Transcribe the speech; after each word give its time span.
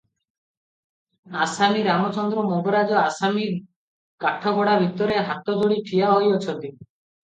ଆସାମୀ 1.41 1.83
ରାମଚନ୍ଦ୍ର 1.87 2.45
ମଙ୍ଗରାଜ 2.53 2.97
ଆସାମୀ 3.03 3.45
କାଠଗଡ଼ା 4.25 4.75
ଭିତରେ 4.85 5.23
ହାତ 5.29 5.57
ଯୋଡ଼ି 5.61 5.79
ଠିଆ 5.91 6.13
ହୋଇଅଛନ୍ତି। 6.15 6.73